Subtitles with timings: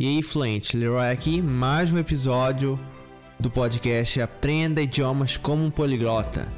[0.00, 2.78] E aí, Fluente, Leroy aqui, mais um episódio
[3.36, 6.52] do podcast Aprenda Idiomas como um Poliglota.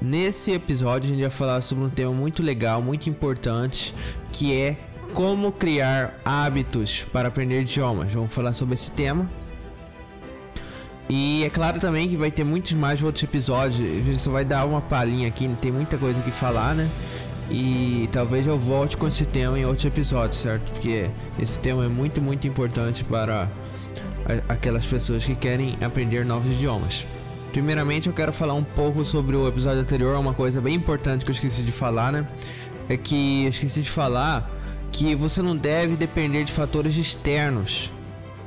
[0.00, 3.92] Nesse episódio a gente vai falar sobre um tema muito legal, muito importante,
[4.30, 4.76] que é
[5.12, 8.12] como criar hábitos para aprender idiomas.
[8.12, 9.28] Vamos falar sobre esse tema.
[11.08, 13.80] E é claro também que vai ter muitos mais outros episódios.
[13.80, 16.88] A gente só vai dar uma palhinha aqui, tem muita coisa que falar, né?
[17.50, 20.70] E talvez eu volte com esse tema em outros episódios, certo?
[20.70, 21.08] Porque
[21.38, 23.48] esse tema é muito, muito importante para
[24.48, 27.06] aquelas pessoas que querem aprender novos idiomas.
[27.52, 31.30] Primeiramente, eu quero falar um pouco sobre o episódio anterior, uma coisa bem importante que
[31.30, 32.26] eu esqueci de falar, né?
[32.86, 34.50] É que eu esqueci de falar
[34.92, 37.90] que você não deve depender de fatores externos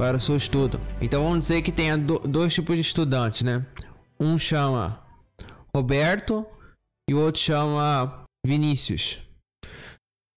[0.01, 0.81] para o seu estudo.
[0.99, 3.63] Então vamos dizer que tenha do, dois tipos de estudantes, né?
[4.19, 4.99] Um chama
[5.75, 6.43] Roberto
[7.07, 9.19] e o outro chama Vinícius.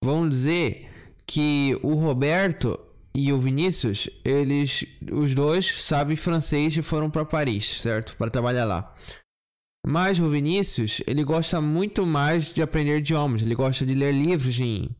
[0.03, 0.87] Vamos dizer
[1.25, 2.79] que o Roberto
[3.15, 8.15] e o Vinícius, eles, os dois sabem francês e foram para Paris, certo?
[8.17, 8.93] Para trabalhar lá.
[9.83, 13.41] Mas o Vinícius, ele gosta muito mais de aprender idiomas.
[13.41, 14.95] Ele gosta de ler livros em,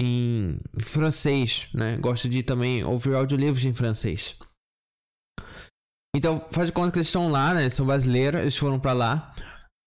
[0.00, 1.96] em francês, né?
[1.96, 4.36] Gosta de também ouvir audiolivros em francês.
[6.16, 7.62] Então, faz de conta que eles estão lá, né?
[7.62, 9.34] Eles são brasileiros, eles foram para lá.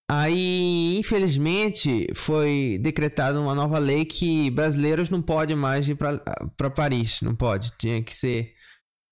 [0.09, 7.21] Aí, infelizmente, foi decretada uma nova lei que brasileiros não podem mais ir para Paris,
[7.21, 8.55] não pode, tinha que ser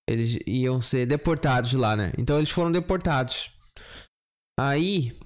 [0.08, 2.12] eles iam ser deportados lá, né?
[2.16, 3.50] Então eles foram deportados.
[4.58, 5.18] Aí,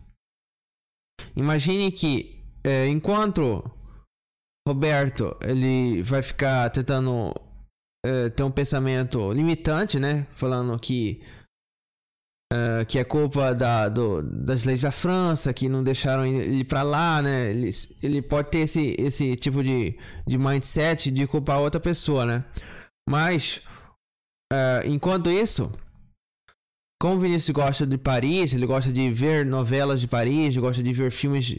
[1.36, 3.62] imagine que é, enquanto
[4.70, 7.34] Roberto ele vai ficar tentando
[8.04, 10.26] é, ter um pensamento limitante, né?
[10.30, 11.20] Falando que
[12.52, 16.82] Uh, que é culpa da, do, das leis da França, que não deixaram ele para
[16.82, 17.50] lá, né?
[17.50, 17.70] Ele,
[18.02, 22.44] ele pode ter esse, esse tipo de, de mindset de culpar outra pessoa, né?
[23.08, 23.62] Mas,
[24.52, 25.70] uh, enquanto isso,
[27.00, 30.92] como o Vinícius gosta de Paris, ele gosta de ver novelas de Paris, gosta de
[30.92, 31.52] ver filmes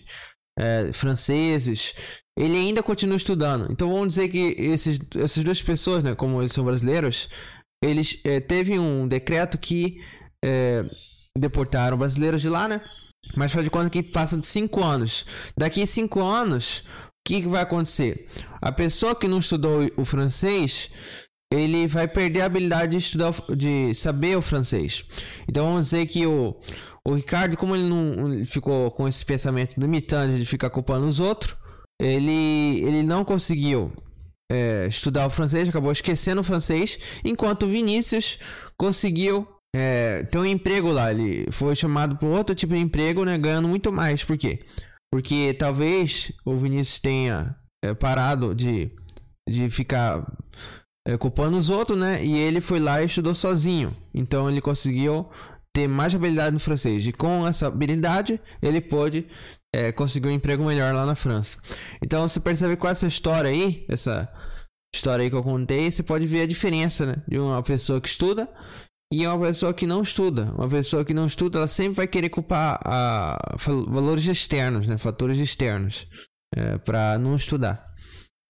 [0.59, 1.95] uh, franceses,
[2.37, 3.71] ele ainda continua estudando.
[3.71, 7.29] Então vamos dizer que esses, essas duas pessoas, né, como eles são brasileiros,
[7.83, 10.01] eles eh, teve um decreto que
[10.43, 10.85] é,
[11.37, 12.81] deportaram brasileiros de lá, né?
[13.35, 15.25] Mas faz de conta que passa de 5 anos.
[15.57, 16.83] Daqui 5 anos, o
[17.27, 18.27] que, que vai acontecer?
[18.61, 20.89] A pessoa que não estudou o francês,
[21.51, 25.05] ele vai perder a habilidade de estudar, de saber o francês.
[25.47, 26.55] Então vamos dizer que o,
[27.07, 31.19] o Ricardo, como ele não ele ficou com esse pensamento limitante de ficar culpando os
[31.19, 31.55] outros,
[32.01, 33.91] ele, ele não conseguiu
[34.51, 38.39] é, estudar o francês, acabou esquecendo o francês, enquanto o Vinícius
[38.77, 41.11] conseguiu é, tem um emprego lá.
[41.11, 43.37] Ele foi chamado para outro tipo de emprego, né?
[43.37, 44.23] Ganhando muito mais.
[44.23, 44.59] Por quê?
[45.11, 48.91] Porque talvez o Vinícius tenha é, parado de,
[49.47, 50.25] de ficar
[51.07, 52.23] é, culpando os outros, né?
[52.23, 53.95] E ele foi lá e estudou sozinho.
[54.13, 55.29] Então ele conseguiu
[55.73, 57.05] ter mais habilidade no francês.
[57.07, 59.25] E com essa habilidade, ele pôde
[59.73, 61.57] é, conseguir um emprego melhor lá na França.
[62.01, 64.31] Então você percebe com essa história aí, essa
[64.93, 67.15] história aí que eu contei, você pode ver a diferença né?
[67.27, 68.49] de uma pessoa que estuda
[69.11, 70.53] e é uma pessoa que não estuda.
[70.57, 73.37] Uma pessoa que não estuda, ela sempre vai querer culpar a,
[73.87, 74.97] valores externos, né?
[74.97, 76.07] Fatores externos.
[76.55, 77.81] É, para não estudar.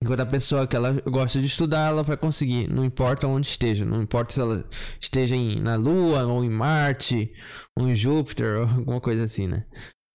[0.03, 3.85] Enquanto a pessoa que ela gosta de estudar, ela vai conseguir, não importa onde esteja,
[3.85, 4.67] não importa se ela
[4.99, 7.31] esteja em, na Lua, ou em Marte,
[7.77, 9.65] ou em Júpiter, ou alguma coisa assim, né?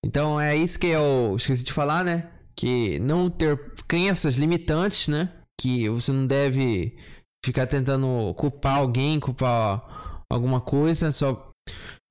[0.05, 2.31] Então é isso que eu esqueci de falar, né?
[2.55, 5.31] Que não ter crenças limitantes, né?
[5.61, 6.97] Que você não deve
[7.45, 11.51] ficar tentando culpar alguém, culpar alguma coisa só.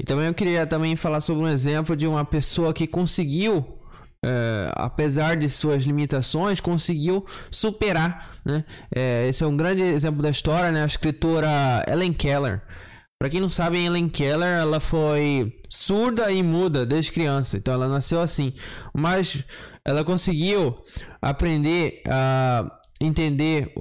[0.02, 3.80] E também eu queria também falar sobre um exemplo de uma pessoa que conseguiu,
[4.24, 8.36] é, apesar de suas limitações, conseguiu superar.
[8.46, 8.64] Né?
[8.94, 10.84] É, esse é um grande exemplo da história, né?
[10.84, 12.62] A escritora Ellen Keller.
[13.20, 17.88] Para quem não sabe, Ellen Keller ela foi surda e muda desde criança, então ela
[17.88, 18.54] nasceu assim.
[18.94, 19.44] Mas
[19.86, 20.78] ela conseguiu
[21.22, 23.74] aprender a entender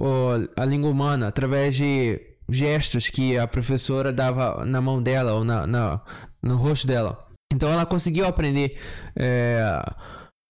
[0.55, 2.19] a língua humana através de
[2.49, 6.01] gestos que a professora dava na mão dela ou na, na
[6.41, 7.25] no rosto dela.
[7.51, 8.77] Então ela conseguiu aprender
[9.17, 9.81] é,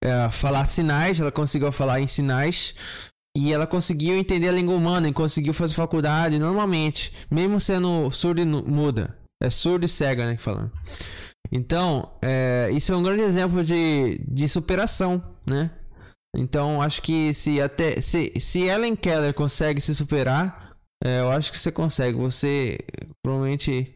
[0.03, 2.75] é, falar sinais, ela conseguiu falar em sinais
[3.35, 8.41] e ela conseguiu entender a língua humana e conseguiu fazer faculdade normalmente, mesmo sendo surda
[8.41, 9.17] e muda.
[9.43, 10.37] É surda e cega, né?
[10.37, 10.71] Falando.
[11.51, 15.69] Então, é, isso é um grande exemplo de, de superação, né?
[16.35, 21.51] Então, acho que se até se, se Ellen Keller consegue se superar, é, eu acho
[21.51, 22.17] que você consegue.
[22.17, 22.77] Você
[23.21, 23.93] provavelmente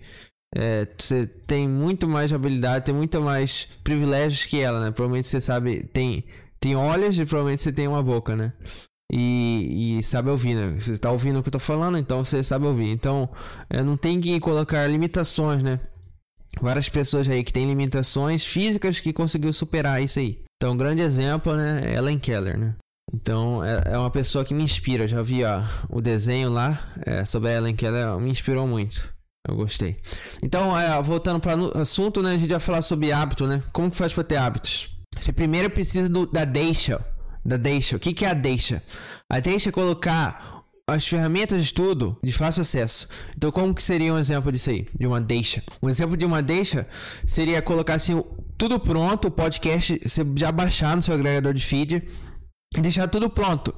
[0.56, 4.92] é, você tem muito mais habilidade, tem muito mais privilégios que ela, né?
[4.92, 6.26] Provavelmente você sabe, tem,
[6.60, 8.52] tem olhos e provavelmente você tem uma boca, né?
[9.12, 10.76] E, e sabe ouvir, né?
[10.80, 12.90] Você está ouvindo o que eu tô falando, então você sabe ouvir.
[12.90, 13.28] Então,
[13.70, 15.80] é, não tem que colocar limitações, né?
[16.62, 20.40] Várias pessoas aí que têm limitações físicas que conseguiu superar isso aí.
[20.58, 21.82] Então, um grande exemplo, né?
[21.86, 22.76] É Ellen Keller, né?
[23.12, 25.06] Então, é, é uma pessoa que me inspira.
[25.06, 29.10] Eu já vi ó, o desenho lá é, sobre a Ellen Keller, me inspirou muito.
[29.48, 29.98] Eu gostei.
[30.44, 32.34] Então, é, voltando para o assunto, né?
[32.34, 33.64] A gente vai falar sobre hábito, né?
[33.72, 34.90] Como que faz para ter hábitos?
[35.20, 37.04] Você primeiro precisa do, da deixa
[37.50, 37.96] da deixa.
[37.96, 38.82] O que, que é a deixa?
[39.30, 43.08] A deixa é colocar as ferramentas de estudo de fácil acesso.
[43.36, 44.88] Então, como que seria um exemplo disso aí?
[44.98, 45.64] De uma deixa?
[45.82, 46.88] Um exemplo de uma deixa
[47.26, 48.22] seria colocar assim,
[48.58, 52.04] tudo pronto, o podcast você já baixar no seu agregador de feed
[52.76, 53.76] e deixar tudo pronto.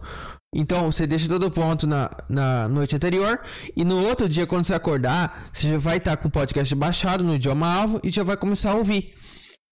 [0.53, 3.39] Então você deixa tudo pronto na, na noite anterior
[3.75, 7.23] e no outro dia, quando você acordar, você já vai estar com o podcast baixado
[7.23, 9.13] no idioma alvo e já vai começar a ouvir.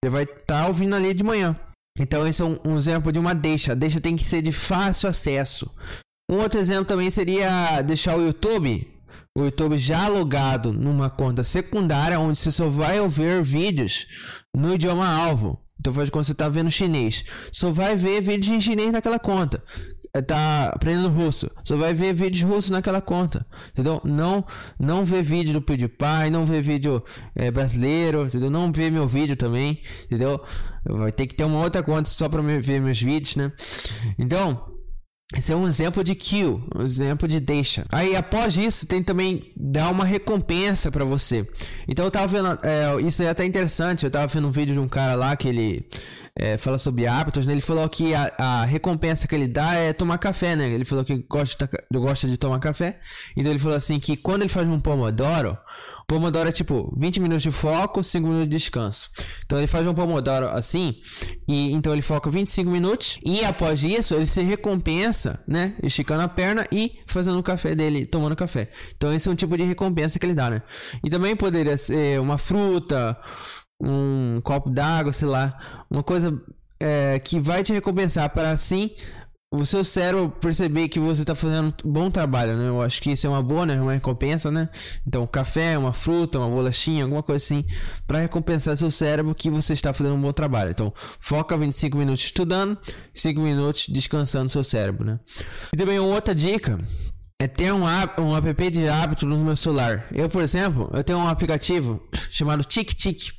[0.01, 1.55] Você vai estar ouvindo ali de manhã.
[1.99, 3.73] Então, esse é um, um, exemplo de uma deixa.
[3.73, 5.69] A deixa tem que ser de fácil acesso.
[6.31, 8.87] Um outro exemplo também seria deixar o YouTube,
[9.37, 14.07] o YouTube já logado numa conta secundária, onde você só vai ouvir vídeos
[14.55, 15.59] no idioma alvo.
[15.79, 19.63] Então, faz quando você está vendo chinês, só vai ver vídeos em chinês naquela conta.
[20.13, 24.01] É, tá aprendendo russo, só vai ver vídeos russos naquela conta, entendeu?
[24.03, 24.43] Não,
[24.79, 27.03] não vê vídeo do PewDiePie, não vê vídeo
[27.35, 28.49] é, brasileiro, entendeu?
[28.49, 30.41] Não vê meu vídeo também, entendeu?
[30.83, 33.51] Vai ter que ter uma outra conta só para ver meus vídeos, né?
[34.17, 34.69] Então,
[35.35, 37.85] esse é um exemplo de kill, um exemplo de deixa.
[37.91, 41.47] Aí após isso tem também dar uma recompensa para você.
[41.87, 44.03] Então eu tava vendo, é, isso é até interessante.
[44.03, 45.87] Eu tava vendo um vídeo de um cara lá que ele
[46.35, 47.45] é, fala sobre hábitos.
[47.45, 47.53] Né?
[47.53, 50.67] Ele falou que a, a, recompensa que ele dá é tomar café, né?
[50.67, 52.99] Ele falou que gosta, gosta de tomar café.
[53.37, 55.55] Então ele falou assim que quando ele faz um pomodoro,
[56.09, 59.11] Pomodoro é tipo 20 minutos de foco, 5 minutos de descanso.
[59.45, 60.95] Então ele faz um Pomodoro assim,
[61.47, 65.75] e então ele foca 25 minutos, e após isso ele se recompensa, né?
[65.83, 68.71] Esticando a perna e fazendo o café dele, tomando café.
[68.97, 70.63] Então esse é um tipo de recompensa que ele dá, né?
[71.03, 73.15] E também poderia ser uma fruta,
[73.79, 76.35] um copo d'água, sei lá, uma coisa
[76.79, 78.89] é, que vai te recompensar para assim
[79.51, 82.69] o seu cérebro perceber que você está fazendo um bom trabalho, né?
[82.69, 83.81] Eu acho que isso é uma boa, né?
[83.81, 84.69] Uma recompensa, né?
[85.07, 87.65] Então, café, uma fruta, uma bolachinha, alguma coisa assim,
[88.05, 90.69] para recompensar seu cérebro que você está fazendo um bom trabalho.
[90.69, 92.77] Então, foca 25 minutos estudando,
[93.11, 95.19] 5 minutos descansando seu cérebro, né?
[95.73, 96.79] E também outra dica
[97.39, 100.05] é ter um, app, um app de hábito no meu celular.
[100.11, 103.38] Eu, por exemplo, eu tenho um aplicativo chamado TikTik.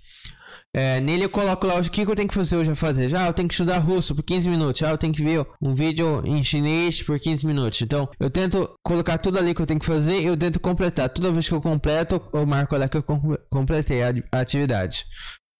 [0.72, 3.08] É, nele eu coloco lá o que, que eu tenho que fazer hoje a fazer.
[3.08, 4.81] Já eu tenho que estudar russo por 15 minutos.
[4.81, 7.82] Já eu tenho que ver um vídeo em chinês por 15 minutos.
[7.82, 11.08] Então eu tento colocar tudo ali que eu tenho que fazer e eu tento completar.
[11.08, 13.05] Toda vez que eu completo, eu marco lá que eu
[13.50, 15.06] completei a atividade.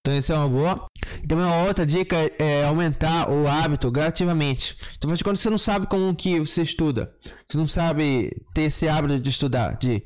[0.01, 0.87] Então isso é uma boa.
[1.23, 4.77] E também uma outra dica é aumentar o hábito gradativamente.
[4.97, 7.12] Então quando você não sabe como que você estuda,
[7.47, 10.03] você não sabe ter esse hábito de estudar, de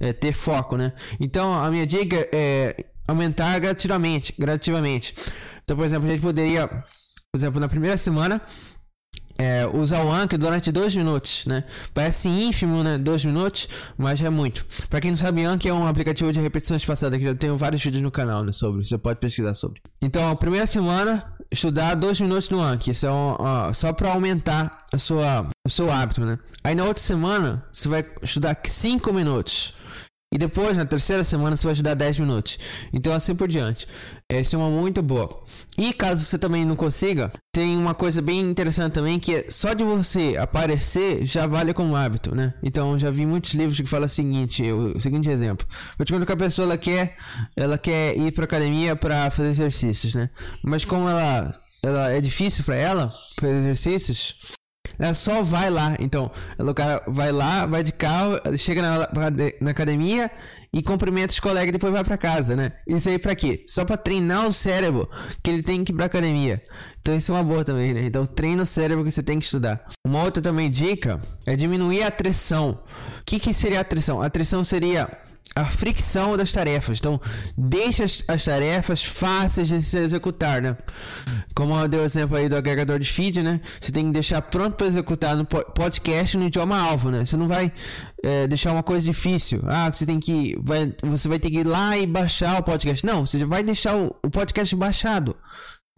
[0.00, 0.92] é, ter foco, né?
[1.20, 2.74] Então a minha dica é
[3.06, 5.14] aumentar gradativamente, gradativamente.
[5.64, 8.40] Então, por exemplo, a gente poderia, por exemplo, na primeira semana,
[9.38, 11.64] é, usar o Anchor durante dois minutos, né?
[11.92, 12.96] Parece ínfimo, né?
[12.96, 14.64] Dois minutos, mas é muito.
[14.88, 17.82] Para quem não sabe, Anchor é um aplicativo de repetição espaçada que já tenho vários
[17.82, 18.52] vídeos no canal, né?
[18.52, 19.80] Sobre, você pode pesquisar sobre.
[20.02, 24.78] Então, a primeira semana, estudar dois minutos no Anchor, isso é um, só para aumentar
[24.92, 26.38] a sua, o seu hábito, né?
[26.64, 29.74] Aí na outra semana, você vai estudar cinco minutos.
[30.32, 32.58] E depois, na terceira semana, você vai ajudar 10 minutos.
[32.92, 33.86] Então, assim por diante.
[34.28, 35.44] Essa é uma muito boa.
[35.78, 39.72] E caso você também não consiga, tem uma coisa bem interessante também, que é só
[39.72, 42.54] de você aparecer já vale como hábito, né?
[42.60, 45.66] Então, já vi muitos livros que falam o seguinte, o, seguinte exemplo.
[45.96, 47.16] Praticamente que a pessoa ela quer,
[47.54, 50.28] ela quer ir para academia para fazer exercícios, né?
[50.62, 54.34] Mas como ela, ela é difícil para ela fazer exercícios,
[54.98, 55.96] ela só vai lá.
[55.98, 59.08] Então, o cara vai lá, vai de carro, chega na,
[59.60, 60.30] na academia
[60.72, 62.72] e cumprimenta os colegas e depois vai para casa, né?
[62.86, 63.64] Isso aí pra quê?
[63.66, 65.08] Só pra treinar o cérebro
[65.42, 66.62] que ele tem que ir pra academia.
[67.00, 68.04] Então isso é uma boa também, né?
[68.04, 69.86] Então treina o cérebro que você tem que estudar.
[70.06, 72.80] Uma outra também dica é diminuir a atrição.
[73.20, 74.20] O que, que seria a atrição?
[74.20, 75.08] A atrição seria
[75.54, 76.98] a fricção das tarefas.
[76.98, 77.20] Então,
[77.56, 80.76] deixa as, as, tarefas fáceis de se executar, né?
[81.54, 83.60] Como eu dei o exemplo aí do agregador de feed, né?
[83.80, 87.24] Você tem que deixar pronto para executar no podcast no idioma alvo, né?
[87.24, 87.72] Você não vai
[88.22, 89.62] é, deixar uma coisa difícil.
[89.66, 93.04] Ah, você tem que vai, você vai ter que ir lá e baixar o podcast.
[93.06, 95.34] Não, você vai deixar o, o podcast baixado.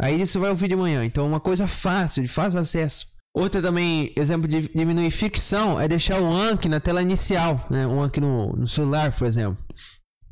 [0.01, 1.05] Aí você vai ouvir de manhã.
[1.05, 3.18] Então, uma coisa fácil, de fácil acesso.
[3.39, 7.87] Outra também, exemplo de diminuir fricção, é deixar o Anki na tela inicial, né?
[7.87, 9.57] O Anki no, no celular, por exemplo.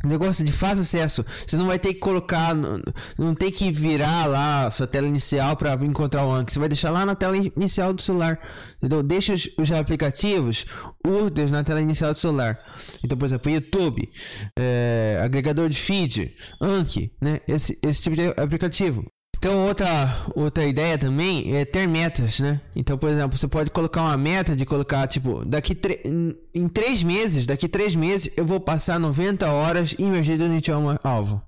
[0.04, 1.25] negócio de fácil acesso.
[1.46, 2.80] Você não vai ter que colocar, não,
[3.16, 6.52] não tem que virar lá a sua tela inicial para encontrar o Anki.
[6.52, 8.40] Você vai deixar lá na tela inicial do celular.
[8.78, 9.04] Entendeu?
[9.04, 10.66] Deixa os, os aplicativos
[11.06, 12.58] úteis na tela inicial do celular.
[13.04, 14.02] Então, por exemplo, YouTube,
[14.58, 17.38] é, agregador de feed, Anki, né?
[17.46, 19.04] Esse, esse tipo de aplicativo.
[19.47, 22.61] Então, outra, outra ideia também é ter metas, né?
[22.75, 25.79] Então, por exemplo, você pode colocar uma meta de colocar, tipo, daqui
[26.53, 31.41] em três meses, daqui três meses eu vou passar 90 horas imergido no idioma alvo.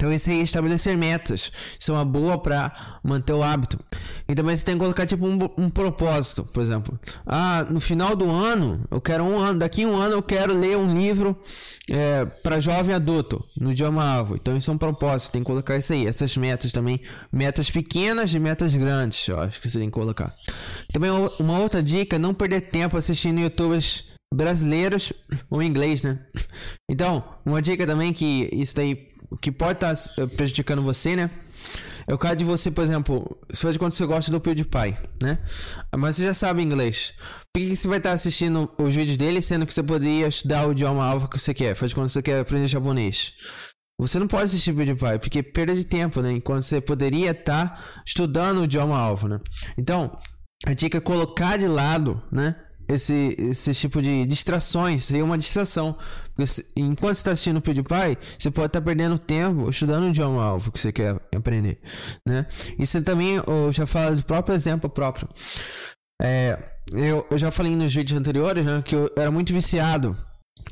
[0.00, 1.52] Então, isso aí é estabelecer metas.
[1.78, 3.78] Isso é uma boa para manter o hábito.
[4.26, 6.98] E também você tem que colocar tipo um, um, propósito, por exemplo.
[7.26, 10.78] Ah, no final do ano, eu quero um ano, daqui um ano eu quero ler
[10.78, 11.38] um livro
[11.90, 14.36] é, para jovem adulto, no idioma avo.
[14.36, 15.32] Então, isso é um propósito.
[15.32, 16.06] Tem que colocar isso aí.
[16.06, 16.98] Essas metas também.
[17.30, 20.34] Metas pequenas e metas grandes, eu acho que você tem que colocar.
[20.94, 25.12] Também uma outra dica: não perder tempo assistindo youtubers brasileiros
[25.50, 26.20] ou inglês, né?
[26.88, 31.30] Então, uma dica também que isso daí que pode estar tá prejudicando você, né?
[32.06, 35.38] É o caso de você, por exemplo, se faz quando você gosta do PewDiePie, né?
[35.96, 37.12] Mas você já sabe inglês.
[37.52, 40.66] Por que você vai estar tá assistindo os vídeos dele, sendo que você poderia estudar
[40.66, 41.74] o idioma alvo que você quer?
[41.74, 43.32] Faz quando você quer aprender japonês.
[44.00, 46.32] Você não pode assistir PewDiePie, porque perda de tempo, né?
[46.32, 49.38] Enquanto você poderia estar tá estudando o idioma alvo, né?
[49.76, 50.18] Então,
[50.66, 52.56] a dica é colocar de lado, né?
[52.90, 55.96] Esse, esse tipo de distrações, seria uma distração.
[56.34, 60.04] Porque se, enquanto você está assistindo o PewDiePie, você pode estar tá perdendo tempo estudando
[60.04, 61.80] o idioma alvo que você quer aprender,
[62.26, 62.46] né?
[62.78, 65.28] Isso também, eu já falo do próprio exemplo próprio.
[66.20, 66.58] É,
[66.92, 70.16] eu, eu já falei nos vídeos anteriores, né, que eu era muito viciado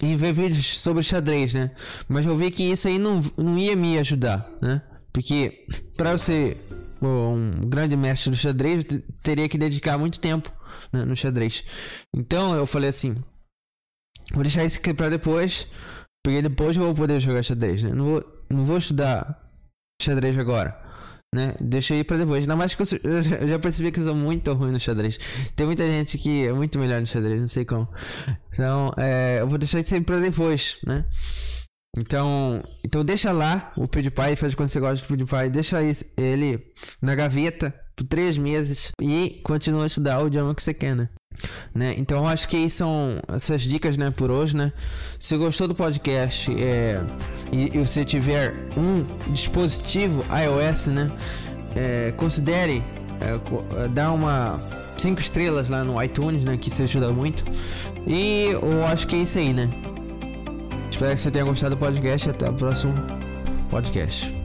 [0.03, 1.71] em ver vídeos sobre xadrez, né?
[2.09, 4.83] Mas eu vi que isso aí não, não ia me ajudar, né?
[5.13, 6.57] Porque para você
[7.01, 8.85] um grande mestre do xadrez
[9.23, 10.53] teria que dedicar muito tempo
[10.93, 11.65] né, no xadrez.
[12.15, 13.17] Então eu falei assim:
[14.33, 15.67] vou deixar isso aqui pra depois,
[16.25, 17.83] porque depois eu vou poder jogar xadrez.
[17.83, 17.93] Né?
[17.93, 19.51] Não, vou, não vou estudar
[20.01, 20.87] xadrez agora.
[21.35, 21.55] Né?
[21.61, 22.41] Deixa aí pra depois.
[22.41, 25.19] Ainda mais que eu, eu, já percebi que eu sou muito ruim no xadrez.
[25.55, 27.89] Tem muita gente que é muito melhor no xadrez, não sei como.
[28.53, 31.05] Então, é, eu vou deixar isso aí pra depois, né?
[31.97, 35.79] Então, então deixa lá o PewDiePie, faz quando você gosta do PewDiePie, deixa
[36.17, 40.95] ele na gaveta por três meses e continua a estudar o idioma que você quer,
[40.95, 41.09] né?
[41.75, 41.95] né?
[41.99, 44.73] Então acho que são essas dicas, né, por hoje, né?
[45.19, 47.01] Se gostou do podcast é,
[47.51, 51.11] e, e você tiver um dispositivo iOS, né,
[51.75, 52.85] é, considere
[53.21, 54.61] é, é dar uma
[54.97, 57.45] cinco estrelas lá no iTunes, né, que isso ajuda muito.
[58.07, 59.69] E eu acho que é isso aí, né?
[60.91, 62.31] Espero que você tenha gostado do podcast.
[62.31, 62.95] Até o próximo
[63.71, 64.38] podcast.